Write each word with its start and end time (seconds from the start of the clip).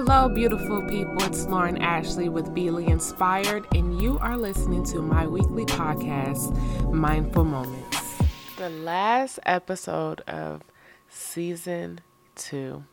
Hello, 0.00 0.28
beautiful 0.28 0.80
people. 0.82 1.20
It's 1.24 1.44
Lauren 1.46 1.82
Ashleigh 1.82 2.30
with 2.30 2.54
Beleigh 2.54 2.86
Inspired, 2.86 3.66
and 3.74 4.00
you 4.00 4.16
are 4.20 4.36
listening 4.36 4.84
to 4.84 5.02
my 5.02 5.26
weekly 5.26 5.64
podcast, 5.66 6.54
Mindful 6.92 7.42
Moments. 7.42 8.22
The 8.58 8.70
last 8.70 9.40
episode 9.44 10.20
of 10.28 10.62
season 11.08 12.00
two. 12.36 12.84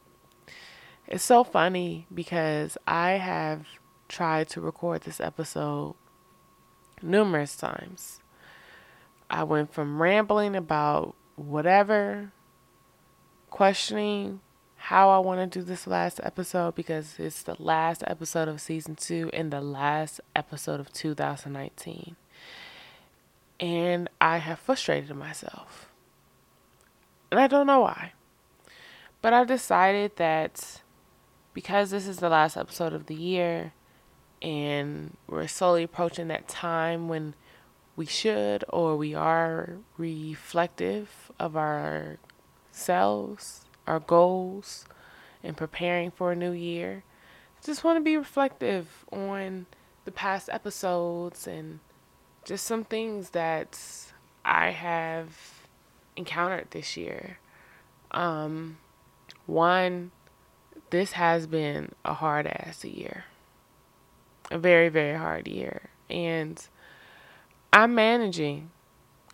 It's 1.06 1.24
so 1.24 1.44
funny 1.44 2.07
because 2.12 2.76
I 2.88 3.12
have 3.12 3.68
tried 4.08 4.50
to 4.50 4.62
record 4.62 5.02
this 5.02 5.22
episode 5.22 5.94
numerous 7.04 7.56
times. 7.56 8.20
I 9.30 9.44
went 9.44 9.72
from 9.72 10.02
rambling 10.02 10.56
about 10.56 11.14
whatever, 11.36 12.32
questioning 13.51 14.42
how 14.86 15.10
I 15.10 15.18
want 15.18 15.52
to 15.52 15.60
do 15.60 15.66
this 15.66 15.88
last 15.88 16.20
episode 16.21 16.75
because 16.75 17.16
it's 17.18 17.42
the 17.42 17.56
last 17.57 18.04
episode 18.06 18.48
of 18.48 18.62
season 18.62 18.96
two 18.96 19.32
and 19.34 19.50
the 19.50 19.60
last 19.60 20.21
episode 20.36 20.80
of 20.80 20.93
2019. 20.93 22.16
And 23.60 24.07
I 24.21 24.38
have 24.38 24.60
frustrated 24.60 25.16
myself. 25.16 25.90
And 27.32 27.40
I 27.40 27.48
don't 27.48 27.66
know 27.66 27.79
why. 27.79 28.14
But 29.24 29.34
I've 29.34 29.48
decided 29.48 30.18
that 30.18 30.84
because 31.56 31.90
this 31.90 32.08
is 32.08 32.17
the 32.17 32.30
last 32.30 32.56
episode 32.56 32.94
of 32.94 33.08
the 33.08 33.16
year 33.16 33.73
and 34.40 35.17
we're 35.26 35.48
slowly 35.48 35.81
approaching 35.81 36.28
that 36.28 36.48
time 36.48 37.08
when 37.08 37.34
we 37.95 38.06
should 38.06 38.64
or 38.70 38.95
we 38.95 39.16
are 39.16 39.78
reflective 39.98 41.31
of 41.40 41.58
our 41.58 42.20
selves 42.72 43.65
our 43.88 44.00
goals 44.00 44.86
and 45.44 45.55
preparing 45.55 46.11
for 46.11 46.31
a 46.31 46.36
new 46.36 46.52
year. 46.52 47.03
Just 47.64 47.83
want 47.83 47.97
to 47.97 48.03
be 48.03 48.17
reflective 48.17 49.05
on 49.11 49.66
the 50.05 50.11
past 50.11 50.50
episodes 50.52 51.47
and 51.47 51.80
just 52.44 52.66
some 52.66 52.83
things 52.83 53.31
that 53.31 53.80
I 54.44 54.69
have 54.69 55.30
encountered 56.16 56.67
this 56.72 56.95
year. 56.95 57.39
Um, 58.11 58.78
one, 59.45 60.11
this 60.91 61.13
has 61.13 61.47
been 61.47 61.94
a 62.03 62.13
hard 62.13 62.47
ass 62.47 62.86
year, 62.86 63.25
a 64.52 64.58
very, 64.58 64.89
very 64.89 65.17
hard 65.17 65.47
year. 65.47 65.89
And 66.09 66.66
I'm 67.73 67.95
managing. 67.95 68.72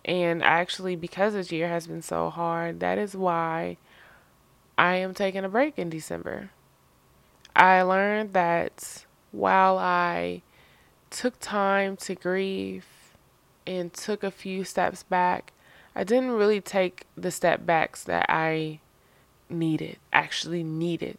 And 0.04 0.42
actually, 0.42 0.96
because 0.96 1.34
this 1.34 1.52
year 1.52 1.68
has 1.68 1.86
been 1.86 2.02
so 2.02 2.30
hard, 2.30 2.80
that 2.80 2.98
is 2.98 3.14
why 3.14 3.76
I 4.78 4.96
am 4.96 5.14
taking 5.14 5.44
a 5.44 5.48
break 5.48 5.78
in 5.78 5.90
December. 5.90 6.50
I 7.54 7.82
learned 7.82 8.32
that 8.32 9.04
while 9.30 9.78
I 9.78 10.42
took 11.10 11.38
time 11.40 11.96
to 11.98 12.14
grieve 12.14 12.86
and 13.66 13.92
took 13.92 14.24
a 14.24 14.30
few 14.30 14.64
steps 14.64 15.02
back, 15.02 15.52
I 15.94 16.04
didn't 16.04 16.32
really 16.32 16.60
take 16.60 17.06
the 17.16 17.30
step 17.30 17.66
backs 17.66 18.04
that 18.04 18.26
I 18.28 18.80
needed, 19.50 19.98
actually 20.12 20.62
needed. 20.62 21.18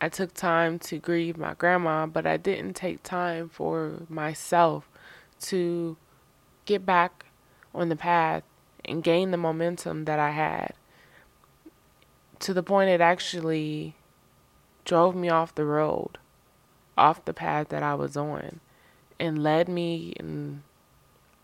I 0.00 0.10
took 0.10 0.34
time 0.34 0.78
to 0.80 0.98
grieve 0.98 1.38
my 1.38 1.54
grandma, 1.54 2.06
but 2.06 2.26
I 2.26 2.36
didn't 2.36 2.74
take 2.74 3.02
time 3.02 3.48
for 3.48 4.02
myself 4.10 4.88
to 5.40 5.96
get 6.66 6.84
back 6.84 7.24
on 7.74 7.88
the 7.88 7.96
path 7.96 8.42
and 8.84 9.02
gain 9.02 9.30
the 9.30 9.38
momentum 9.38 10.04
that 10.04 10.18
I 10.18 10.30
had 10.32 10.74
to 12.40 12.54
the 12.54 12.62
point 12.62 12.90
it 12.90 13.00
actually 13.00 13.94
drove 14.84 15.14
me 15.14 15.28
off 15.28 15.54
the 15.54 15.64
road, 15.64 16.18
off 16.96 17.24
the 17.24 17.34
path 17.34 17.68
that 17.68 17.82
I 17.82 17.94
was 17.94 18.16
on, 18.16 18.60
and 19.18 19.42
led 19.42 19.68
me 19.68 20.14
in, 20.18 20.62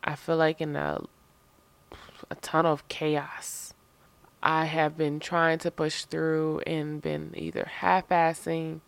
I 0.05 0.15
feel 0.15 0.37
like, 0.37 0.61
in 0.61 0.77
a, 0.77 1.03
a 2.31 2.35
ton 2.37 2.67
of 2.67 2.87
chaos. 2.89 3.75
I 4.43 4.65
have 4.65 4.97
been 4.97 5.21
trying 5.21 5.59
to 5.61 5.71
push 5.71 6.05
through 6.05 6.61
and 6.67 7.01
been 7.01 7.33
either 7.37 7.65
half 7.65 8.09
assing, 8.09 8.81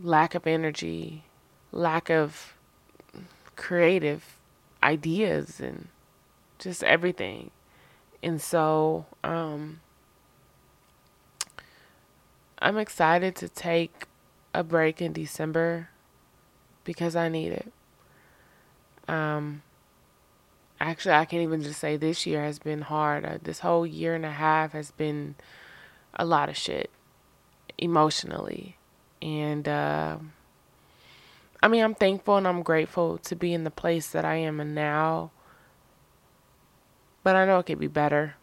lack 0.00 0.34
of 0.34 0.46
energy, 0.46 1.24
lack 1.72 2.10
of 2.10 2.54
creative 3.56 4.38
ideas, 4.82 5.60
and 5.60 5.88
just 6.58 6.84
everything. 6.84 7.50
And 8.22 8.40
so, 8.40 9.06
um, 9.24 9.80
I'm 12.58 12.78
excited 12.78 13.34
to 13.36 13.48
take 13.48 14.06
a 14.52 14.62
break 14.62 15.02
in 15.02 15.12
December 15.12 15.88
because 16.84 17.16
I 17.16 17.28
need 17.28 17.52
it. 17.52 17.72
Um, 19.08 19.62
actually, 20.80 21.14
I 21.14 21.24
can't 21.24 21.42
even 21.42 21.62
just 21.62 21.80
say 21.80 21.96
this 21.96 22.26
year 22.26 22.44
has 22.44 22.58
been 22.58 22.82
hard. 22.82 23.24
Uh, 23.24 23.38
this 23.42 23.60
whole 23.60 23.86
year 23.86 24.14
and 24.14 24.24
a 24.24 24.30
half 24.30 24.72
has 24.72 24.90
been 24.92 25.34
a 26.14 26.24
lot 26.24 26.48
of 26.48 26.56
shit 26.56 26.90
emotionally. 27.76 28.76
And, 29.20 29.68
uh, 29.68 30.18
I 31.62 31.68
mean, 31.68 31.82
I'm 31.82 31.94
thankful 31.94 32.36
and 32.36 32.46
I'm 32.46 32.62
grateful 32.62 33.18
to 33.18 33.34
be 33.34 33.52
in 33.52 33.64
the 33.64 33.70
place 33.70 34.08
that 34.10 34.24
I 34.24 34.36
am 34.36 34.60
in 34.60 34.74
now. 34.74 35.30
But 37.22 37.36
I 37.36 37.46
know 37.46 37.58
it 37.58 37.66
could 37.66 37.78
be 37.78 37.86
better. 37.86 38.34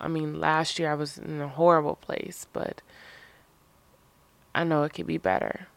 I 0.00 0.08
mean, 0.08 0.40
last 0.40 0.78
year 0.78 0.90
I 0.90 0.94
was 0.94 1.18
in 1.18 1.40
a 1.40 1.48
horrible 1.48 1.96
place, 1.96 2.46
but 2.52 2.82
I 4.54 4.64
know 4.64 4.82
it 4.82 4.92
could 4.92 5.06
be 5.06 5.18
better. 5.18 5.68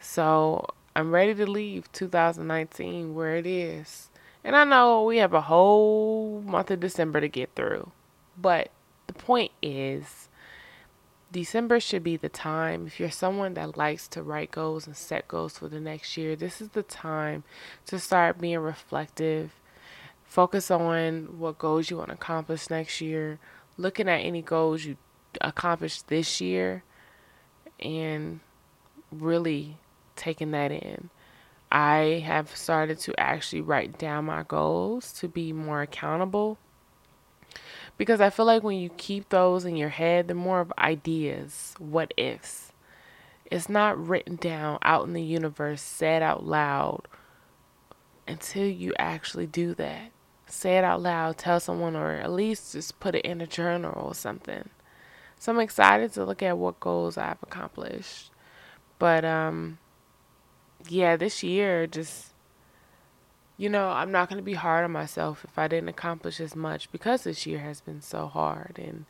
So 0.00 0.66
I'm 0.96 1.12
ready 1.12 1.34
to 1.34 1.46
leave 1.46 1.90
2019 1.92 3.14
where 3.14 3.36
it 3.36 3.46
is. 3.46 4.10
And 4.44 4.56
I 4.56 4.64
know 4.64 5.04
we 5.04 5.18
have 5.18 5.34
a 5.34 5.42
whole 5.42 6.42
month 6.42 6.70
of 6.70 6.80
December 6.80 7.20
to 7.20 7.28
get 7.28 7.54
through. 7.54 7.92
But 8.36 8.70
the 9.06 9.12
point 9.12 9.52
is, 9.62 10.28
December 11.30 11.80
should 11.80 12.02
be 12.02 12.16
the 12.16 12.28
time. 12.28 12.86
If 12.86 13.00
you're 13.00 13.10
someone 13.10 13.54
that 13.54 13.76
likes 13.76 14.06
to 14.08 14.22
write 14.22 14.50
goals 14.50 14.86
and 14.86 14.96
set 14.96 15.28
goals 15.28 15.58
for 15.58 15.68
the 15.68 15.80
next 15.80 16.16
year, 16.16 16.36
this 16.36 16.60
is 16.60 16.70
the 16.70 16.82
time 16.82 17.44
to 17.86 17.98
start 17.98 18.40
being 18.40 18.58
reflective. 18.58 19.52
Focus 20.32 20.70
on 20.70 21.38
what 21.38 21.58
goals 21.58 21.90
you 21.90 21.98
want 21.98 22.08
to 22.08 22.14
accomplish 22.14 22.70
next 22.70 23.02
year. 23.02 23.38
Looking 23.76 24.08
at 24.08 24.20
any 24.20 24.40
goals 24.40 24.82
you 24.82 24.96
accomplished 25.42 26.08
this 26.08 26.40
year 26.40 26.84
and 27.78 28.40
really 29.10 29.76
taking 30.16 30.52
that 30.52 30.72
in. 30.72 31.10
I 31.70 32.22
have 32.24 32.56
started 32.56 32.98
to 33.00 33.20
actually 33.20 33.60
write 33.60 33.98
down 33.98 34.24
my 34.24 34.42
goals 34.42 35.12
to 35.20 35.28
be 35.28 35.52
more 35.52 35.82
accountable 35.82 36.56
because 37.98 38.22
I 38.22 38.30
feel 38.30 38.46
like 38.46 38.62
when 38.62 38.78
you 38.78 38.88
keep 38.88 39.28
those 39.28 39.66
in 39.66 39.76
your 39.76 39.90
head, 39.90 40.28
they're 40.28 40.34
more 40.34 40.60
of 40.60 40.72
ideas, 40.78 41.74
what 41.78 42.14
ifs. 42.16 42.72
It's 43.50 43.68
not 43.68 44.02
written 44.02 44.36
down 44.36 44.78
out 44.80 45.06
in 45.06 45.12
the 45.12 45.22
universe, 45.22 45.82
said 45.82 46.22
out 46.22 46.42
loud 46.42 47.02
until 48.26 48.66
you 48.66 48.94
actually 48.98 49.46
do 49.46 49.74
that. 49.74 50.10
Say 50.52 50.76
it 50.76 50.84
out 50.84 51.00
loud, 51.00 51.38
tell 51.38 51.60
someone, 51.60 51.96
or 51.96 52.12
at 52.12 52.30
least 52.30 52.72
just 52.72 53.00
put 53.00 53.14
it 53.14 53.24
in 53.24 53.40
a 53.40 53.46
journal 53.46 54.08
or 54.08 54.14
something. 54.14 54.68
So 55.38 55.50
I'm 55.50 55.58
excited 55.58 56.12
to 56.12 56.26
look 56.26 56.42
at 56.42 56.58
what 56.58 56.78
goals 56.78 57.16
I've 57.16 57.42
accomplished. 57.42 58.30
But 58.98 59.24
um 59.24 59.78
yeah, 60.88 61.16
this 61.16 61.42
year 61.42 61.86
just 61.86 62.34
you 63.56 63.70
know, 63.70 63.88
I'm 63.88 64.12
not 64.12 64.28
going 64.28 64.38
to 64.38 64.44
be 64.44 64.54
hard 64.54 64.84
on 64.84 64.92
myself 64.92 65.42
if 65.44 65.58
I 65.58 65.68
didn't 65.68 65.88
accomplish 65.88 66.38
as 66.38 66.54
much 66.54 66.92
because 66.92 67.24
this 67.24 67.46
year 67.46 67.60
has 67.60 67.80
been 67.80 68.02
so 68.02 68.26
hard 68.26 68.78
and 68.78 69.06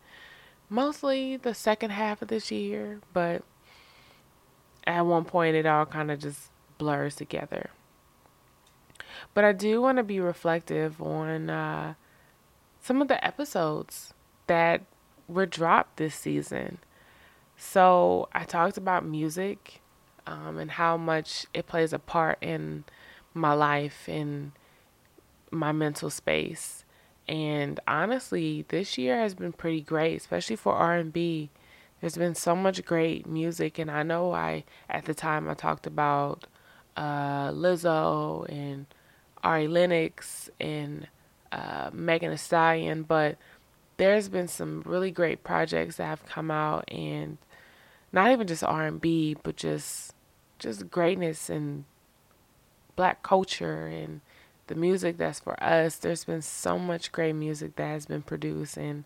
mostly 0.68 1.36
the 1.36 1.54
second 1.54 1.90
half 1.90 2.22
of 2.22 2.28
this 2.28 2.52
year, 2.52 3.00
but 3.12 3.42
at 4.86 5.04
one 5.06 5.24
point 5.24 5.56
it 5.56 5.66
all 5.66 5.86
kind 5.86 6.12
of 6.12 6.20
just 6.20 6.50
blurs 6.78 7.16
together. 7.16 7.70
But 9.34 9.44
I 9.44 9.52
do 9.52 9.80
want 9.80 9.96
to 9.96 10.02
be 10.02 10.20
reflective 10.20 11.00
on 11.00 11.48
uh, 11.48 11.94
some 12.80 13.00
of 13.00 13.08
the 13.08 13.24
episodes 13.24 14.12
that 14.46 14.82
were 15.28 15.46
dropped 15.46 15.96
this 15.96 16.14
season. 16.14 16.78
So 17.56 18.28
I 18.32 18.44
talked 18.44 18.76
about 18.76 19.04
music 19.06 19.80
um, 20.26 20.58
and 20.58 20.72
how 20.72 20.96
much 20.96 21.46
it 21.54 21.66
plays 21.66 21.92
a 21.92 21.98
part 21.98 22.38
in 22.40 22.84
my 23.34 23.54
life 23.54 24.08
and 24.08 24.52
my 25.50 25.72
mental 25.72 26.10
space. 26.10 26.84
And 27.28 27.78
honestly, 27.86 28.64
this 28.68 28.98
year 28.98 29.16
has 29.18 29.34
been 29.34 29.52
pretty 29.52 29.80
great, 29.80 30.16
especially 30.16 30.56
for 30.56 30.74
R&B. 30.74 31.50
There's 32.00 32.16
been 32.16 32.34
so 32.34 32.56
much 32.56 32.84
great 32.84 33.26
music, 33.26 33.78
and 33.78 33.90
I 33.90 34.02
know 34.02 34.32
I 34.32 34.64
at 34.90 35.04
the 35.04 35.14
time 35.14 35.48
I 35.48 35.54
talked 35.54 35.86
about 35.86 36.46
uh, 36.96 37.50
Lizzo 37.52 38.48
and 38.48 38.86
Ari 39.42 39.68
Lennox 39.68 40.50
and 40.60 41.08
uh, 41.50 41.90
Megan 41.92 42.30
Thee 42.30 42.36
Stallion, 42.36 43.02
but 43.02 43.36
there's 43.96 44.28
been 44.28 44.48
some 44.48 44.82
really 44.86 45.10
great 45.10 45.44
projects 45.44 45.96
that 45.96 46.06
have 46.06 46.26
come 46.26 46.50
out 46.50 46.84
and 46.90 47.38
not 48.12 48.30
even 48.30 48.46
just 48.46 48.64
R&B, 48.64 49.36
but 49.42 49.56
just 49.56 50.14
just 50.58 50.90
greatness 50.90 51.50
and 51.50 51.84
black 52.94 53.22
culture 53.22 53.86
and 53.86 54.20
the 54.68 54.74
music 54.74 55.16
that's 55.16 55.40
for 55.40 55.60
us. 55.62 55.96
There's 55.96 56.24
been 56.24 56.42
so 56.42 56.78
much 56.78 57.10
great 57.12 57.32
music 57.32 57.76
that 57.76 57.86
has 57.86 58.06
been 58.06 58.22
produced, 58.22 58.76
and 58.76 59.04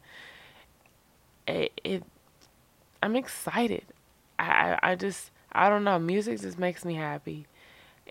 it, 1.46 1.80
it 1.82 2.04
I'm 3.02 3.16
excited. 3.16 3.84
I, 4.38 4.78
I 4.82 4.94
just 4.94 5.30
I 5.52 5.68
don't 5.68 5.84
know. 5.84 5.98
Music 5.98 6.40
just 6.40 6.58
makes 6.58 6.84
me 6.84 6.94
happy, 6.94 7.46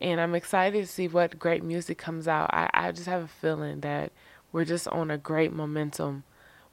and 0.02 0.20
I'm 0.20 0.36
excited 0.36 0.86
to 0.86 0.92
see 0.92 1.08
what 1.08 1.40
great 1.40 1.64
music 1.64 1.98
comes 1.98 2.28
out. 2.28 2.50
I, 2.54 2.70
I 2.74 2.92
just 2.92 3.08
have 3.08 3.24
a 3.24 3.28
feeling 3.28 3.82
that 3.82 4.12
we're 4.52 4.66
just 4.66 4.88
on 4.90 5.10
a 5.12 5.18
great 5.18 5.54
momentum 5.54 6.24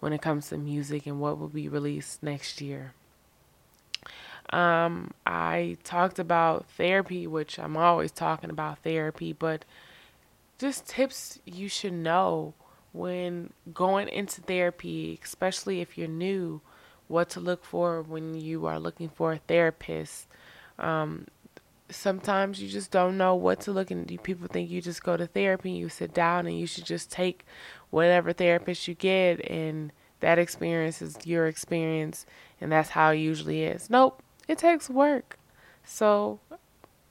when 0.01 0.13
it 0.13 0.23
comes 0.23 0.49
to 0.49 0.59
music 0.59 1.07
and 1.07 1.21
what 1.21 1.39
will 1.39 1.49
be 1.49 1.69
released 1.69 2.23
next 2.23 2.61
year. 2.61 2.95
Um, 4.53 5.13
I 5.25 5.79
talked 5.85 6.19
about 6.19 6.67
therapy, 6.67 7.27
which 7.27 7.59
I'm 7.59 7.77
always 7.77 8.13
talking 8.13 8.51
about 8.51 8.79
therapy, 8.81 9.33
but 9.33 9.65
just 10.59 10.87
tips 10.87 11.39
you 11.45 11.69
should 11.69 11.93
know 11.93 12.55
when 12.93 13.53
going 13.73 14.09
into 14.09 14.41
therapy, 14.43 15.19
especially 15.23 15.81
if 15.81 15.97
you're 15.97 16.09
new, 16.09 16.61
what 17.09 17.31
to 17.31 17.41
look 17.41 17.65
for 17.65 18.03
when 18.03 18.35
you 18.35 18.67
are 18.67 18.79
looking 18.79 19.09
for 19.09 19.33
a 19.33 19.39
therapist. 19.39 20.27
Um, 20.79 21.27
sometimes 21.93 22.61
you 22.63 22.69
just 22.69 22.91
don't 22.91 23.17
know 23.17 23.35
what 23.35 23.61
to 23.61 23.73
look 23.73 23.91
and 23.91 24.07
people 24.23 24.49
think 24.49 24.71
you 24.71 24.81
just 24.81 25.03
go 25.03 25.17
to 25.17 25.27
therapy 25.27 25.71
and 25.71 25.79
you 25.79 25.89
sit 25.89 26.13
down 26.13 26.47
and 26.47 26.59
you 26.59 26.67
should 26.67 26.85
just 26.85 27.11
take 27.11 27.45
whatever 27.91 28.33
therapist 28.33 28.89
you 28.89 28.95
get 28.95 29.41
and 29.51 29.93
that 30.21 30.39
experience 30.39 31.03
is 31.03 31.17
your 31.25 31.47
experience 31.47 32.27
and 32.61 32.71
that's 32.73 32.91
how 32.91 33.11
it 33.11 33.17
usually 33.17 33.63
is. 33.63 33.91
Nope, 33.91 34.23
it 34.49 34.59
takes 34.59 34.89
work. 34.89 35.39
So 35.85 36.41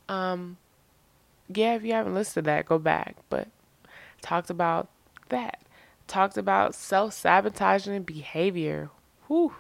um 0.10 0.58
yeah, 1.58 1.76
if 1.76 1.84
you 1.84 1.94
haven't 1.94 2.14
listened 2.14 2.46
to 2.46 2.50
that, 2.50 2.66
go 2.66 2.80
back. 2.80 3.16
But 3.30 3.48
talked 4.22 4.50
about 4.50 4.90
that. 5.30 5.62
Talked 6.08 6.38
about 6.38 6.76
self 6.76 7.14
sabotaging 7.14 8.04
behavior. 8.04 8.90
Whew. 9.28 9.54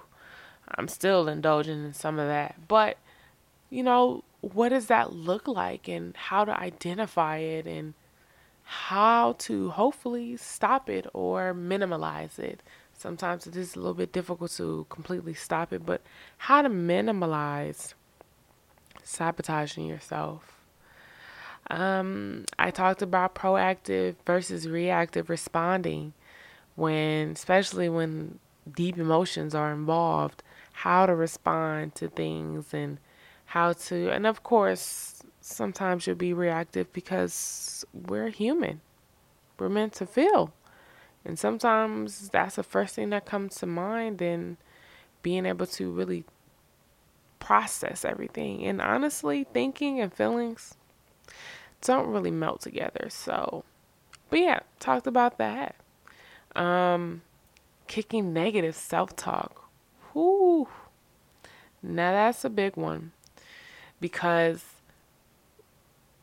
I'm 0.75 0.87
still 0.87 1.27
indulging 1.27 1.83
in 1.83 1.93
some 1.93 2.17
of 2.19 2.27
that. 2.27 2.67
But, 2.67 2.97
you 3.69 3.83
know, 3.83 4.23
what 4.41 4.69
does 4.69 4.87
that 4.87 5.13
look 5.13 5.47
like 5.47 5.87
and 5.87 6.15
how 6.17 6.43
to 6.45 6.59
identify 6.59 7.37
it 7.37 7.65
and 7.65 7.93
how 8.63 9.33
to 9.33 9.69
hopefully 9.71 10.37
stop 10.37 10.89
it 10.89 11.05
or 11.13 11.53
minimalize 11.53 12.39
it. 12.39 12.61
Sometimes 12.93 13.45
it 13.45 13.55
is 13.55 13.75
a 13.75 13.79
little 13.79 13.93
bit 13.93 14.11
difficult 14.11 14.51
to 14.51 14.85
completely 14.89 15.33
stop 15.33 15.73
it, 15.73 15.85
but 15.85 16.01
how 16.37 16.61
to 16.61 16.69
minimize 16.69 17.95
sabotaging 19.03 19.85
yourself. 19.87 20.61
Um, 21.69 22.45
I 22.57 22.71
talked 22.71 23.01
about 23.01 23.35
proactive 23.35 24.15
versus 24.25 24.67
reactive 24.67 25.29
responding 25.29 26.13
when, 26.75 27.31
especially 27.31 27.89
when 27.89 28.39
deep 28.73 28.97
emotions 28.97 29.53
are 29.53 29.71
involved, 29.73 30.43
how 30.73 31.05
to 31.05 31.15
respond 31.15 31.95
to 31.95 32.07
things 32.07 32.73
and 32.73 32.99
how 33.51 33.73
to, 33.73 34.09
and 34.09 34.25
of 34.25 34.43
course, 34.43 35.21
sometimes 35.41 36.07
you'll 36.07 36.15
be 36.15 36.31
reactive 36.31 36.91
because 36.93 37.83
we're 37.93 38.29
human. 38.29 38.79
We're 39.59 39.67
meant 39.67 39.91
to 39.95 40.05
feel. 40.05 40.53
And 41.25 41.37
sometimes 41.37 42.29
that's 42.29 42.55
the 42.55 42.63
first 42.63 42.95
thing 42.95 43.09
that 43.09 43.25
comes 43.25 43.55
to 43.55 43.65
mind 43.65 44.21
and 44.21 44.55
being 45.21 45.45
able 45.45 45.65
to 45.65 45.91
really 45.91 46.23
process 47.39 48.05
everything. 48.05 48.65
And 48.65 48.81
honestly, 48.81 49.45
thinking 49.53 49.99
and 49.99 50.13
feelings 50.13 50.75
don't 51.81 52.07
really 52.07 52.31
melt 52.31 52.61
together. 52.61 53.07
So, 53.09 53.65
but 54.29 54.39
yeah, 54.39 54.59
talked 54.79 55.07
about 55.07 55.37
that. 55.39 55.75
Um, 56.55 57.21
kicking 57.87 58.31
negative 58.31 58.75
self 58.75 59.13
talk. 59.17 59.69
Whoo. 60.13 60.69
Now 61.83 62.13
that's 62.13 62.45
a 62.45 62.49
big 62.49 62.77
one 62.77 63.11
because 64.01 64.63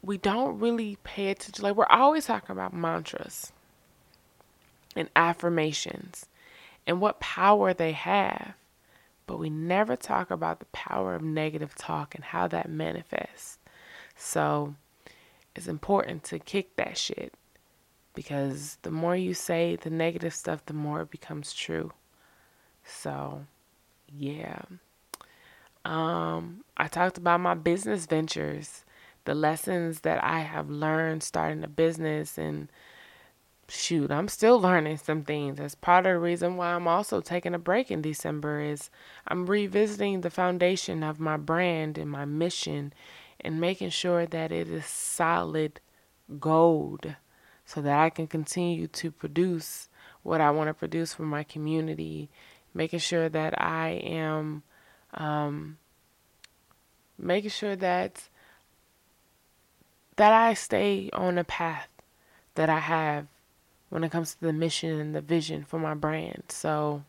we 0.03 0.19
don't 0.19 0.59
really 0.59 0.99
pay 1.05 1.31
attention. 1.31 1.65
Like, 1.65 1.77
we're 1.77 1.87
always 1.87 2.27
talking 2.27 2.51
about 2.51 2.75
mantras 2.75 3.53
and 4.95 5.09
affirmations 5.17 6.27
and 6.87 7.01
what 7.01 7.21
power 7.21 7.73
they 7.73 7.93
have, 7.93 8.55
but 9.27 9.39
we 9.39 9.49
never 9.49 9.97
talk 9.97 10.31
about 10.31 10.59
the 10.59 10.67
power 10.67 11.15
of 11.15 11.23
negative 11.23 11.75
talk 11.75 12.15
and 12.15 12.25
how 12.25 12.49
that 12.49 12.69
manifests. 12.69 13.59
So, 14.17 14.75
it's 15.55 15.69
important 15.69 16.25
to 16.25 16.39
kick 16.39 16.77
that 16.77 16.99
shit 16.99 17.33
because 18.15 18.79
the 18.83 18.91
more 18.91 19.17
you 19.17 19.35
say 19.35 19.77
the 19.77 19.91
negative 19.91 20.35
stuff, 20.35 20.67
the 20.67 20.73
more 20.73 21.03
it 21.03 21.11
becomes 21.11 21.53
true. 21.53 21.93
So, 22.85 23.45
yeah. 24.09 24.63
Um, 25.85 26.65
I 26.77 26.89
talked 26.89 27.19
about 27.19 27.41
my 27.41 27.55
business 27.55 28.07
ventures, 28.07 28.85
the 29.25 29.35
lessons 29.35 30.01
that 30.01 30.23
I 30.23 30.41
have 30.41 30.71
learned 30.71 31.23
starting 31.23 31.65
a 31.65 31.69
business 31.69 32.39
and 32.39 32.69
shoot, 33.71 34.11
I'm 34.11 34.29
still 34.29 34.61
learning 34.61 34.99
some 34.99 35.23
things. 35.23 35.59
That's 35.59 35.75
part 35.75 36.07
of 36.07 36.13
the 36.13 36.19
reason 36.19 36.57
why 36.57 36.73
I'm 36.73 36.89
also 36.89 37.21
taking 37.21 37.55
a 37.55 37.59
break 37.59 37.91
in 37.91 38.01
December 38.03 38.61
is 38.61 38.91
I'm 39.27 39.47
revisiting 39.47 40.23
the 40.23 40.31
foundation 40.31 41.03
of 41.03 41.21
my 41.21 41.37
brand 41.37 41.99
and 41.99 42.11
my 42.11 42.25
mission 42.25 42.93
and 43.41 43.61
making 43.61 43.91
sure 43.91 44.27
that 44.27 44.53
it 44.53 44.69
is 44.69 44.87
solid 44.87 45.81
gold 46.41 47.15
so 47.65 47.83
that 47.83 47.99
I 47.99 48.11
can 48.11 48.27
continue 48.27 48.87
to 48.89 49.11
produce 49.11 49.89
what 50.23 50.41
I 50.41 50.51
want 50.51 50.69
to 50.69 50.75
produce 50.75 51.15
for 51.15 51.23
my 51.23 51.43
community, 51.43 52.31
making 52.73 53.01
sure 53.01 53.29
that 53.29 53.61
I 53.61 53.91
am 54.03 54.63
um, 55.15 55.79
making 57.19 57.51
sure 57.51 57.77
that 57.77 58.29
that 60.17 60.33
I 60.33 60.55
stay 60.55 61.11
on 61.13 61.37
the 61.37 61.45
path 61.45 61.89
that 62.57 62.69
I 62.69 62.81
have 62.81 63.27
when 63.89 64.03
it 64.03 64.11
comes 64.11 64.35
to 64.35 64.41
the 64.41 64.53
mission 64.53 64.99
and 64.99 65.15
the 65.15 65.21
vision 65.21 65.65
for 65.65 65.79
my 65.79 65.95
brand. 65.95 66.45
So 66.49 67.05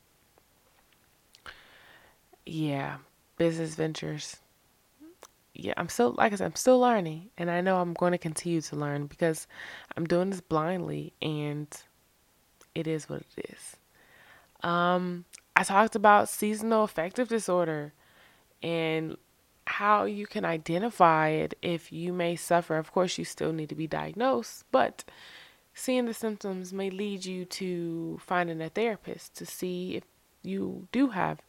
yeah, 2.46 2.98
business 3.38 3.76
ventures 3.76 4.38
yeah, 5.62 5.74
I'm 5.78 5.90
still 5.90 6.16
like 6.18 6.32
I 6.34 6.36
said, 6.36 6.46
I'm 6.46 6.56
still 6.56 6.80
learning, 6.80 7.30
and 7.38 7.52
I 7.52 7.62
know 7.62 7.78
I'm 7.78 7.94
going 7.94 8.12
to 8.14 8.18
continue 8.18 8.62
to 8.62 8.76
learn 8.76 9.08
because 9.08 9.48
I'm 9.96 10.06
doing 10.06 10.30
this 10.30 10.42
blindly, 10.42 11.14
and 11.22 11.68
it 12.74 12.88
is 12.88 13.10
what 13.10 13.22
it 13.22 13.50
is. 13.52 13.76
Um, 14.64 15.26
I 15.60 15.64
talked 15.64 15.94
about 15.94 16.30
seasonal 16.30 16.86
affective 16.86 17.28
disorder 17.28 17.92
and 18.64 19.18
how 19.66 20.06
you 20.06 20.26
can 20.26 20.46
identify 20.46 21.28
it 21.32 21.54
if 21.62 21.92
you 21.92 22.14
may 22.14 22.38
suffer. 22.38 22.78
Of 22.78 22.94
course, 22.94 23.18
you 23.18 23.26
still 23.26 23.52
need 23.52 23.68
to 23.68 23.76
be 23.76 23.86
diagnosed, 23.86 24.64
but 24.72 25.04
seeing 25.74 26.06
the 26.06 26.14
symptoms 26.14 26.72
may 26.72 26.90
lead 26.90 27.26
you 27.26 27.44
to 27.44 28.22
finding 28.26 28.62
a 28.62 28.70
therapist 28.70 29.36
to 29.36 29.46
see 29.46 29.98
if 29.98 30.04
you 30.44 30.88
do 30.94 31.10
have 31.10 31.42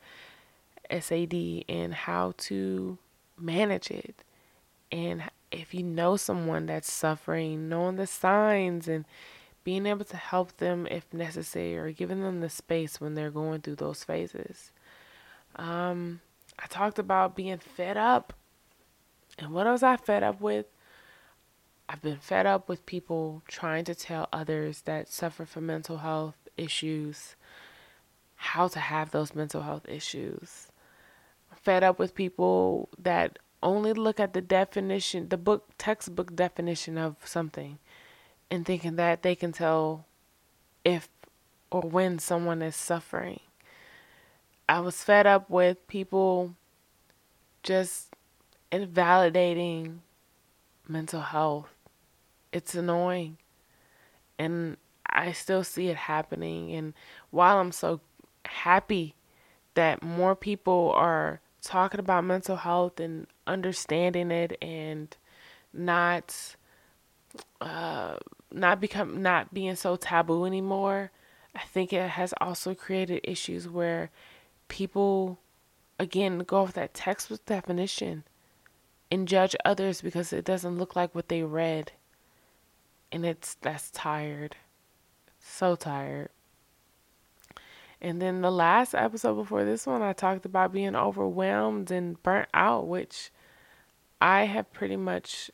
SAD 0.91 1.63
and 1.69 1.95
how 1.95 2.35
to 2.37 2.99
manage 3.39 3.93
it. 3.93 4.25
And 4.91 5.23
if 5.53 5.73
you 5.73 5.85
know 5.85 6.17
someone 6.17 6.67
that's 6.67 6.93
suffering, 6.93 7.69
knowing 7.69 7.95
the 7.95 8.09
signs 8.09 8.89
and 8.89 9.05
being 9.65 9.87
able 9.87 10.05
to 10.05 10.17
help 10.17 10.57
them 10.57 10.87
if 10.91 11.13
necessary 11.13 11.77
or 11.77 11.93
giving 11.93 12.23
them 12.23 12.41
the 12.41 12.49
space 12.49 13.01
when 13.01 13.15
they're 13.15 13.31
going 13.31 13.61
through 13.61 13.77
those 13.77 14.05
phases. 14.05 14.73
Um, 15.57 16.21
I 16.59 16.67
talked 16.67 16.99
about 16.99 17.37
being 17.37 17.59
fed 17.59 17.97
up. 17.97 18.33
And 19.39 19.53
what 19.53 19.67
was 19.67 19.83
I 19.83 19.97
fed 19.97 20.23
up 20.23 20.41
with? 20.41 20.67
I've 21.89 22.03
been 22.03 22.19
fed 22.19 22.47
up 22.47 22.69
with 22.69 22.87
people 22.87 23.43
trying 23.49 23.85
to 23.85 23.95
tell 23.95 24.29
others 24.33 24.83
that 24.83 25.09
suffer 25.09 25.45
from 25.45 25.67
mental 25.67 25.99
health 25.99 26.37
issues 26.57 27.35
how 28.37 28.69
to 28.69 28.79
have 28.79 29.11
those 29.11 29.35
mental 29.35 29.63
health 29.63 29.89
issues 29.89 30.71
fed 31.63 31.83
up 31.83 31.99
with 31.99 32.15
people 32.15 32.89
that 32.99 33.39
only 33.63 33.93
look 33.93 34.19
at 34.19 34.33
the 34.33 34.41
definition, 34.41 35.29
the 35.29 35.37
book 35.37 35.69
textbook 35.79 36.35
definition 36.35 36.97
of 36.97 37.17
something, 37.25 37.79
and 38.51 38.67
thinking 38.67 38.97
that 38.97 39.23
they 39.23 39.35
can 39.35 39.53
tell 39.53 40.07
if 40.85 41.09
or 41.71 41.83
when 41.83 42.19
someone 42.19 42.63
is 42.63 42.75
suffering. 42.75 43.41
I 44.69 44.81
was 44.81 45.03
fed 45.03 45.27
up 45.27 45.49
with 45.51 45.87
people 45.89 46.55
just 47.63 48.15
invalidating 48.73 50.03
mental 50.89 51.21
health. 51.21 51.69
It's 52.53 52.75
annoying. 52.75 53.39
And 54.39 54.77
I 55.07 55.33
still 55.33 55.65
see 55.65 55.89
it 55.89 55.97
happening. 55.97 56.73
And 56.73 56.95
while 57.31 57.59
I'm 57.59 57.73
so 57.73 58.01
happy 58.45 59.15
that 59.75 60.03
more 60.03 60.35
people 60.35 60.93
are 60.95 61.41
talking 61.63 62.01
about 62.01 62.25
mental 62.25 62.57
health 62.57 62.99
and 62.99 63.27
understanding 63.47 64.31
it 64.31 64.57
and 64.63 65.17
not 65.73 66.57
uh, 67.61 68.17
not 68.53 68.81
become 68.81 69.23
not 69.23 69.53
being 69.55 69.77
so 69.77 69.97
taboo 69.97 70.45
anymore. 70.45 71.11
I 71.55 71.61
think 71.61 71.93
it 71.93 72.11
has 72.11 72.33
also 72.41 72.75
created 72.75 73.21
issues 73.25 73.69
where 73.69 74.11
people 74.69 75.39
again 75.99 76.39
go 76.41 76.63
off 76.63 76.73
that 76.75 76.95
textbook 76.95 77.45
definition 77.45 78.25
and 79.11 79.29
judge 79.29 79.57
others 79.65 80.01
because 80.01 80.33
it 80.33 80.45
doesn't 80.45 80.79
look 80.79 80.95
like 80.95 81.15
what 81.15 81.29
they 81.29 81.43
read. 81.43 81.93
And 83.13 83.27
it's 83.27 83.57
that's 83.61 83.91
tired. 83.91 84.57
So 85.41 85.75
tired. 85.75 86.29
And 88.01 88.23
then 88.23 88.41
the 88.41 88.51
last 88.51 88.95
episode 88.95 89.35
before 89.35 89.65
this 89.65 89.87
one, 89.87 90.01
I 90.01 90.13
talked 90.13 90.47
about 90.47 90.73
being 90.73 90.97
overwhelmed 90.97 91.91
and 91.91 92.23
burnt 92.23 92.49
out, 92.55 92.87
which 92.87 93.31
I 94.21 94.45
have 94.45 94.73
pretty 94.73 94.97
much, 94.97 95.51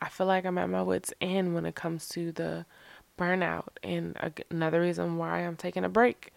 I 0.00 0.08
feel 0.08 0.26
like 0.26 0.44
I'm 0.44 0.58
at 0.58 0.68
my 0.68 0.82
wits' 0.82 1.14
end 1.20 1.54
when 1.54 1.66
it 1.66 1.74
comes 1.74 2.08
to 2.10 2.32
the 2.32 2.66
burnout. 3.18 3.68
And 3.82 4.16
another 4.50 4.80
reason 4.80 5.16
why 5.16 5.40
I'm 5.40 5.56
taking 5.56 5.84
a 5.84 5.88
break 5.88 6.32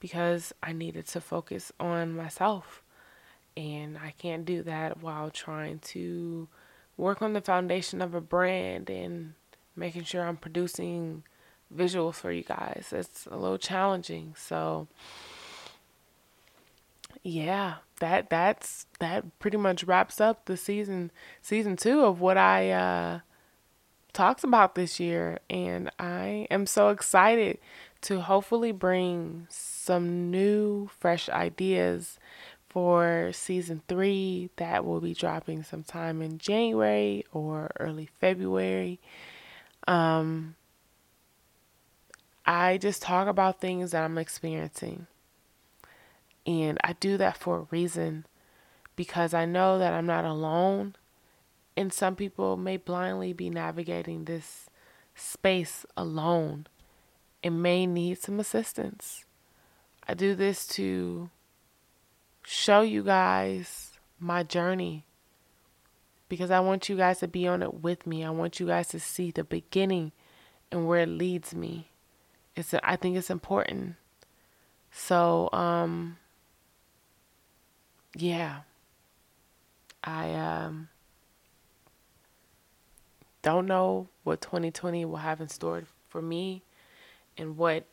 because 0.00 0.52
I 0.62 0.72
needed 0.72 1.06
to 1.08 1.20
focus 1.20 1.72
on 1.78 2.16
myself. 2.16 2.82
And 3.56 3.98
I 3.98 4.14
can't 4.18 4.44
do 4.44 4.62
that 4.62 5.02
while 5.02 5.30
trying 5.30 5.78
to 5.80 6.48
work 6.96 7.22
on 7.22 7.32
the 7.32 7.40
foundation 7.40 8.00
of 8.00 8.14
a 8.14 8.20
brand 8.20 8.88
and 8.88 9.34
making 9.76 10.04
sure 10.04 10.26
I'm 10.26 10.36
producing 10.36 11.22
visuals 11.74 12.14
for 12.14 12.32
you 12.32 12.42
guys. 12.42 12.88
It's 12.92 13.26
a 13.30 13.36
little 13.36 13.58
challenging. 13.58 14.34
So 14.36 14.88
yeah, 17.22 17.76
that 18.00 18.30
that's 18.30 18.86
that 18.98 19.38
pretty 19.38 19.56
much 19.56 19.84
wraps 19.84 20.20
up 20.20 20.46
the 20.46 20.56
season 20.56 21.12
season 21.40 21.76
2 21.76 22.00
of 22.04 22.20
what 22.20 22.36
I 22.36 22.70
uh 22.70 23.20
talked 24.12 24.44
about 24.44 24.74
this 24.74 25.00
year 25.00 25.38
and 25.48 25.90
I 25.98 26.46
am 26.50 26.66
so 26.66 26.88
excited 26.88 27.58
to 28.02 28.20
hopefully 28.20 28.72
bring 28.72 29.46
some 29.48 30.30
new 30.30 30.90
fresh 30.98 31.28
ideas 31.30 32.18
for 32.68 33.30
season 33.32 33.82
3 33.88 34.50
that 34.56 34.84
will 34.84 35.00
be 35.00 35.14
dropping 35.14 35.62
sometime 35.62 36.20
in 36.22 36.38
January 36.38 37.24
or 37.32 37.70
early 37.78 38.08
February. 38.20 39.00
Um 39.86 40.56
I 42.44 42.78
just 42.78 43.02
talk 43.02 43.28
about 43.28 43.60
things 43.60 43.92
that 43.92 44.02
I'm 44.02 44.18
experiencing. 44.18 45.06
And 46.46 46.78
I 46.82 46.94
do 46.94 47.16
that 47.18 47.36
for 47.36 47.58
a 47.58 47.66
reason 47.70 48.26
because 48.96 49.32
I 49.32 49.44
know 49.44 49.78
that 49.78 49.92
I'm 49.92 50.06
not 50.06 50.24
alone. 50.24 50.96
And 51.76 51.92
some 51.92 52.16
people 52.16 52.56
may 52.56 52.76
blindly 52.76 53.32
be 53.32 53.48
navigating 53.48 54.24
this 54.24 54.66
space 55.14 55.86
alone 55.96 56.66
and 57.42 57.62
may 57.62 57.86
need 57.86 58.18
some 58.18 58.40
assistance. 58.40 59.24
I 60.06 60.14
do 60.14 60.34
this 60.34 60.66
to 60.68 61.30
show 62.44 62.82
you 62.82 63.02
guys 63.02 63.92
my 64.18 64.42
journey 64.42 65.06
because 66.28 66.50
I 66.50 66.60
want 66.60 66.88
you 66.88 66.96
guys 66.96 67.20
to 67.20 67.28
be 67.28 67.46
on 67.46 67.62
it 67.62 67.82
with 67.82 68.06
me. 68.06 68.24
I 68.24 68.30
want 68.30 68.58
you 68.58 68.66
guys 68.66 68.88
to 68.88 69.00
see 69.00 69.30
the 69.30 69.44
beginning 69.44 70.12
and 70.70 70.86
where 70.86 71.00
it 71.00 71.08
leads 71.08 71.54
me 71.54 71.92
it's 72.54 72.74
I 72.82 72.96
think 72.96 73.16
it's 73.16 73.30
important. 73.30 73.96
So 74.90 75.48
um 75.52 76.18
yeah. 78.16 78.60
I 80.04 80.34
um 80.34 80.88
don't 83.42 83.66
know 83.66 84.08
what 84.24 84.40
2020 84.40 85.04
will 85.04 85.16
have 85.16 85.40
in 85.40 85.48
store 85.48 85.84
for 86.08 86.22
me 86.22 86.62
and 87.36 87.56
what 87.56 87.84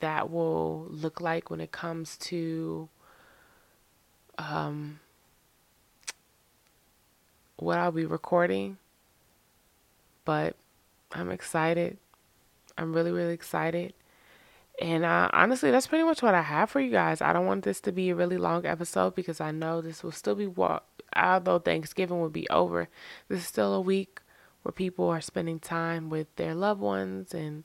that 0.00 0.30
will 0.30 0.86
look 0.90 1.20
like 1.20 1.50
when 1.50 1.60
it 1.60 1.72
comes 1.72 2.16
to 2.16 2.88
um 4.38 5.00
what 7.56 7.78
I'll 7.78 7.92
be 7.92 8.04
recording. 8.04 8.76
But 10.24 10.56
I'm 11.12 11.30
excited. 11.30 11.98
I'm 12.76 12.92
really 12.92 13.12
really 13.12 13.34
excited. 13.34 13.94
And 14.80 15.04
uh, 15.04 15.30
honestly, 15.32 15.70
that's 15.70 15.86
pretty 15.86 16.04
much 16.04 16.22
what 16.22 16.34
I 16.34 16.42
have 16.42 16.70
for 16.70 16.80
you 16.80 16.90
guys. 16.90 17.22
I 17.22 17.32
don't 17.32 17.46
want 17.46 17.64
this 17.64 17.80
to 17.82 17.92
be 17.92 18.10
a 18.10 18.14
really 18.14 18.36
long 18.36 18.66
episode 18.66 19.14
because 19.14 19.40
I 19.40 19.50
know 19.50 19.80
this 19.80 20.02
will 20.02 20.12
still 20.12 20.34
be 20.34 20.46
what, 20.46 20.84
although 21.14 21.58
Thanksgiving 21.58 22.20
will 22.20 22.28
be 22.28 22.48
over, 22.50 22.88
this 23.28 23.40
is 23.40 23.46
still 23.46 23.72
a 23.72 23.80
week 23.80 24.20
where 24.62 24.72
people 24.72 25.08
are 25.08 25.20
spending 25.20 25.60
time 25.60 26.10
with 26.10 26.26
their 26.36 26.54
loved 26.54 26.80
ones 26.80 27.32
and 27.32 27.64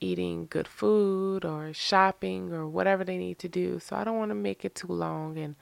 eating 0.00 0.48
good 0.50 0.66
food 0.66 1.44
or 1.44 1.72
shopping 1.72 2.52
or 2.52 2.66
whatever 2.66 3.04
they 3.04 3.18
need 3.18 3.38
to 3.38 3.48
do. 3.48 3.78
So 3.78 3.94
I 3.94 4.02
don't 4.02 4.18
want 4.18 4.30
to 4.30 4.34
make 4.34 4.64
it 4.64 4.74
too 4.74 4.88
long. 4.88 5.38
And 5.38 5.54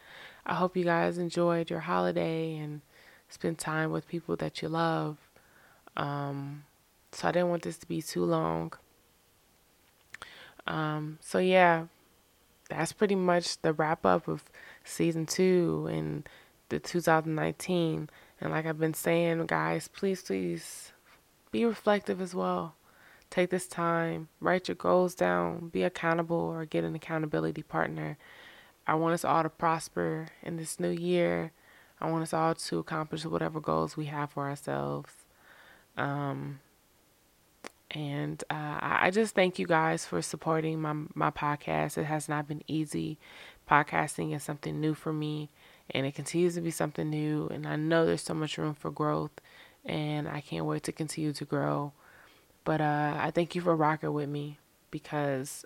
I 0.47 0.54
hope 0.54 0.76
you 0.76 0.85
guys 0.85 1.18
enjoyed 1.18 1.68
your 1.68 1.80
holiday 1.80 2.57
and 2.57 2.80
spend 3.28 3.59
time 3.59 3.90
with 3.90 4.09
people 4.09 4.37
that 4.37 4.62
you 4.62 4.68
love. 4.68 5.18
Um, 5.97 6.64
so 7.12 7.28
I 7.28 7.33
didn't 7.33 7.50
want 7.50 7.62
this 7.62 7.76
to 7.78 7.88
be 7.88 8.00
too 8.00 8.25
long. 8.25 8.73
Um, 10.68 11.18
so 11.20 11.38
yeah, 11.38 11.87
that's 12.68 12.92
pretty 12.92 13.14
much 13.14 13.60
the 13.62 13.72
wrap 13.72 14.04
up 14.06 14.28
of 14.28 14.44
season 14.84 15.26
two 15.26 15.88
and 15.90 16.28
the 16.68 16.78
2019. 16.78 18.10
And 18.40 18.52
like 18.52 18.66
I've 18.66 18.78
been 18.78 18.94
saying, 18.94 19.46
guys, 19.46 19.88
please, 19.88 20.22
please 20.22 20.92
be 21.50 21.64
reflective 21.64 22.20
as 22.20 22.34
well. 22.34 22.75
Take 23.30 23.50
this 23.50 23.66
time, 23.66 24.28
write 24.40 24.68
your 24.68 24.75
goals 24.75 25.14
down, 25.14 25.68
be 25.68 25.82
accountable 25.82 26.37
or 26.37 26.64
get 26.64 26.84
an 26.84 26.94
accountability 26.94 27.62
partner. 27.62 28.16
I 28.87 28.94
want 28.94 29.14
us 29.14 29.25
all 29.25 29.42
to 29.42 29.50
prosper 29.50 30.28
in 30.42 30.56
this 30.56 30.80
new 30.80 30.90
year. 30.90 31.52
I 32.00 32.10
want 32.10 32.22
us 32.22 32.32
all 32.32 32.54
to 32.54 32.78
accomplish 32.78 33.25
whatever 33.25 33.60
goals 33.60 33.96
we 33.96 34.06
have 34.06 34.30
for 34.30 34.48
ourselves. 34.48 35.12
Um, 35.96 36.60
and 37.90 38.42
uh, 38.50 38.78
I 38.80 39.11
just 39.12 39.35
thank 39.35 39.59
you 39.59 39.66
guys 39.66 40.04
for 40.04 40.21
supporting 40.21 40.80
my 40.80 40.95
my 41.14 41.30
podcast. 41.30 41.97
It 41.97 42.04
has 42.04 42.28
not 42.28 42.47
been 42.47 42.62
easy. 42.66 43.18
Podcasting 43.68 44.35
is 44.35 44.42
something 44.42 44.80
new 44.80 44.95
for 44.95 45.12
me, 45.12 45.50
and 45.90 46.07
it 46.07 46.14
continues 46.14 46.54
to 46.54 46.61
be 46.61 46.71
something 46.71 47.09
new. 47.09 47.49
And 47.49 47.66
I 47.66 47.76
know 47.76 48.04
there's 48.04 48.23
so 48.23 48.35
much 48.35 48.59
room 48.59 48.75
for 48.75 48.90
growth, 48.90 49.40
and 49.85 50.28
I 50.28 50.40
can't 50.40 50.66
wait 50.66 50.83
to 50.85 50.92
continue 50.92 51.33
to 51.33 51.45
grow. 51.45 51.92
But 52.64 52.80
uh, 52.80 53.14
I 53.18 53.30
thank 53.30 53.54
you 53.54 53.62
for 53.62 53.75
rocking 53.75 54.12
with 54.12 54.28
me 54.28 54.59
because, 54.90 55.64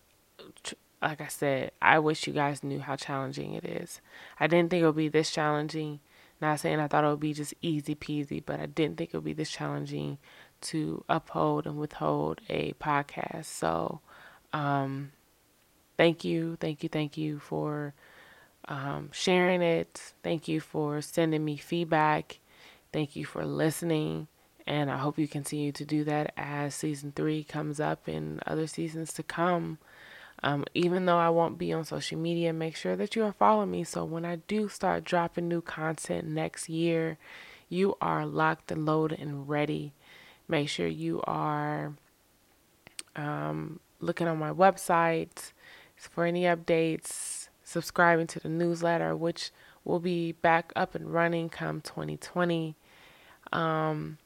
like 1.00 1.21
I 1.21 1.26
said, 1.26 1.73
I 1.81 1.99
wish 1.99 2.26
you 2.29 2.33
guys 2.33 2.62
knew 2.62 2.79
how 2.81 2.95
challenging 2.95 3.55
it 3.55 3.64
is. 3.64 4.00
I 4.38 4.47
didn't 4.47 4.71
think 4.71 4.83
it 4.83 4.87
would 4.87 4.97
be 4.97 5.09
this 5.09 5.31
challenging. 5.31 5.99
Not 6.41 6.61
saying 6.61 6.79
I 6.81 6.88
thought 6.88 7.05
it 7.05 7.09
would 7.09 7.21
be 7.21 7.35
just 7.35 7.55
easy 7.62 7.95
peasy, 7.95 8.43
but 8.45 8.61
I 8.61 8.67
didn't 8.67 8.97
think 8.97 9.11
it 9.11 9.17
would 9.17 9.25
be 9.25 9.33
this 9.33 9.50
challenging 9.50 10.19
to 10.62 11.04
uphold 11.09 11.66
and 11.66 11.76
withhold 11.76 12.40
a 12.49 12.73
podcast. 12.75 13.47
So, 13.47 14.00
um, 14.52 15.12
thank 15.97 16.25
you, 16.25 16.57
thank 16.61 16.83
you, 16.83 16.88
thank 16.88 17.16
you 17.16 17.38
for 17.38 17.95
um, 18.69 19.11
sharing 19.12 19.62
it. 19.62 20.12
Thank 20.23 20.49
you 20.49 20.61
for 20.61 21.00
sending 21.00 21.45
me 21.45 21.57
feedback. 21.57 22.38
Thank 22.92 23.16
you 23.16 23.25
for 23.25 23.45
listening. 23.45 24.28
And 24.66 24.90
I 24.90 24.99
hope 24.99 25.19
you 25.19 25.26
continue 25.26 25.73
to 25.73 25.85
do 25.85 26.04
that 26.04 26.33
as 26.37 26.75
season 26.75 27.12
three 27.14 27.42
comes 27.42 27.81
up 27.81 28.07
and 28.07 28.40
other 28.47 28.66
seasons 28.66 29.12
to 29.14 29.23
come. 29.23 29.78
Um, 30.45 30.64
even 30.75 31.07
though 31.07 31.19
I 31.19 31.31
won't 31.31 31.59
be 31.59 31.73
on 31.73 31.85
social 31.85 32.19
media, 32.19 32.52
make 32.52 32.76
sure 32.76 32.97
that 32.97 33.14
you 33.14 33.25
are 33.25 33.33
following 33.33 33.71
me. 33.71 33.85
So 33.85 34.04
when 34.04 34.25
I 34.25 34.37
do 34.37 34.69
start 34.69 35.04
dropping 35.04 35.49
new 35.49 35.61
content 35.61 36.26
next 36.26 36.69
year, 36.69 37.19
you 37.69 37.97
are 38.00 38.26
locked 38.26 38.71
and 38.71 38.85
loaded 38.85 39.21
and 39.21 39.49
ready 39.49 39.95
Make 40.52 40.68
sure 40.68 40.87
you 40.87 41.23
are 41.25 41.94
um, 43.16 43.80
looking 44.00 44.28
on 44.28 44.38
my 44.38 44.52
website 44.52 45.52
for 45.97 46.26
any 46.26 46.42
updates, 46.42 47.49
subscribing 47.64 48.26
to 48.26 48.38
the 48.38 48.50
newsletter, 48.50 49.16
which 49.16 49.50
will 49.82 49.99
be 49.99 50.32
back 50.32 50.71
up 50.76 50.94
and 50.94 51.11
running 51.11 51.49
come 51.49 51.80
2020. 51.80 52.76
Um, 53.50 54.18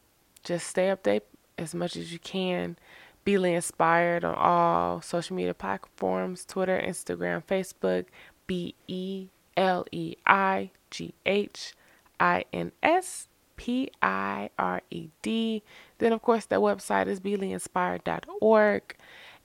just 0.42 0.66
stay 0.66 0.88
updated 0.88 1.22
as 1.58 1.76
much 1.76 1.94
as 1.94 2.12
you 2.12 2.18
can. 2.18 2.76
Beleigh 3.24 3.54
Inspired 3.54 4.24
on 4.24 4.34
all 4.34 5.00
social 5.02 5.36
media 5.36 5.54
platforms 5.54 6.44
Twitter, 6.44 6.76
Instagram, 6.84 7.44
Facebook. 7.44 8.06
B 8.48 8.74
E 8.88 9.28
L 9.56 9.86
E 9.92 10.16
I 10.26 10.70
G 10.90 11.14
H 11.24 11.74
I 12.18 12.44
N 12.52 12.72
S 12.82 13.28
P 13.56 13.90
I 14.02 14.50
R 14.58 14.82
E 14.90 15.08
D. 15.22 15.62
Then, 15.98 16.12
of 16.12 16.22
course, 16.22 16.46
the 16.46 16.56
website 16.56 17.06
is 17.06 17.20
beleighinspired.org. 17.20 18.96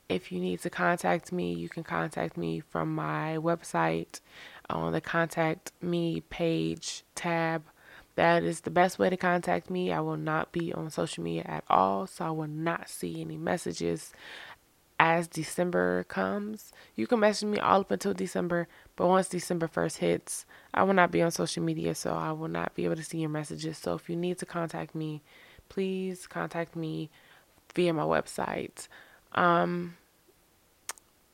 if 0.10 0.32
you 0.32 0.40
need 0.40 0.60
to 0.62 0.70
contact 0.70 1.32
me, 1.32 1.54
you 1.54 1.70
can 1.70 1.84
contact 1.84 2.36
me 2.38 2.60
from 2.60 2.94
my 2.94 3.38
website 3.38 4.20
on 4.70 4.92
the 4.92 5.02
contact 5.02 5.72
me 5.82 6.22
page 6.30 7.04
tab. 7.16 7.64
That 8.16 8.44
is 8.44 8.62
the 8.62 8.70
best 8.70 9.00
way 9.00 9.10
to 9.10 9.16
contact 9.16 9.70
me. 9.70 9.92
I 9.92 10.02
will 10.02 10.18
not 10.18 10.52
be 10.52 10.74
on 10.74 10.90
social 10.90 11.24
media 11.24 11.46
at 11.46 11.64
all, 11.70 12.08
so 12.08 12.26
I 12.26 12.32
will 12.32 12.48
not 12.48 12.90
see 12.90 13.22
any 13.22 13.38
messages 13.38 14.12
as 15.02 15.28
December 15.28 16.04
comes. 16.04 16.72
You 16.96 17.08
can 17.08 17.20
message 17.20 17.50
me 17.50 17.58
all 17.58 17.82
up 17.82 17.90
until 17.90 18.14
December, 18.14 18.68
but 18.96 19.08
once 19.08 19.30
December 19.30 19.68
1st 19.68 19.98
hits, 19.98 20.46
I 20.76 20.84
will 20.84 20.94
not 20.94 21.10
be 21.10 21.24
on 21.24 21.32
social 21.32 21.64
media, 21.64 21.96
so 21.96 22.14
I 22.14 22.32
will 22.34 22.48
not 22.48 22.76
be 22.76 22.86
able 22.86 22.98
to 22.98 23.04
see 23.04 23.18
your 23.18 23.32
messages. 23.32 23.80
So 23.80 23.96
if 23.96 24.12
you 24.12 24.16
need 24.16 24.38
to 24.38 24.46
contact 24.46 24.94
me, 24.94 25.24
please 25.70 26.28
contact 26.28 26.76
me 26.76 27.10
via 27.74 27.94
my 27.94 28.04
website. 28.04 28.88
Um, 29.34 29.96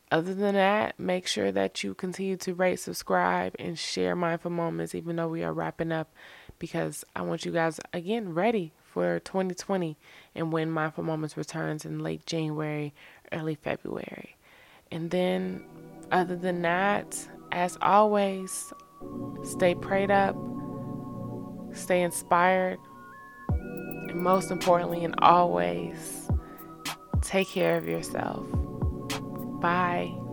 other 0.10 0.34
than 0.34 0.56
that, 0.56 0.98
make 0.98 1.28
sure 1.28 1.52
that 1.52 1.84
you 1.84 1.94
continue 1.94 2.38
to 2.38 2.54
rate, 2.54 2.80
subscribe, 2.80 3.54
and 3.60 3.78
share 3.78 4.16
Mindful 4.16 4.52
Moments, 4.52 4.96
even 4.96 5.18
though 5.18 5.28
we 5.28 5.44
are 5.44 5.52
wrapping 5.52 5.92
up, 5.92 6.10
because 6.58 7.04
I 7.18 7.22
want 7.24 7.44
you 7.44 7.52
guys, 7.52 7.82
again, 7.92 8.34
ready 8.34 8.72
for 8.98 9.20
2020 9.20 9.96
and 10.34 10.52
when 10.52 10.72
Mindful 10.72 11.04
Moments 11.04 11.38
returns 11.38 11.86
in 11.86 12.00
late 12.00 12.26
January, 12.26 12.96
early 13.32 13.56
February. 13.56 14.38
And 14.92 15.12
then, 15.12 15.66
other 16.12 16.36
than 16.36 16.62
that, 16.62 17.28
as 17.52 17.78
always, 17.82 18.74
stay 19.44 19.76
prayed 19.76 20.12
up, 20.12 20.36
stay 21.74 22.02
inspired, 22.02 22.80
and 23.50 24.22
most 24.22 24.52
importantly, 24.52 25.04
and 25.04 25.16
always, 25.20 26.30
take 27.22 27.50
care 27.50 27.78
of 27.78 27.88
yourself. 27.88 28.46
Bye. 29.62 30.27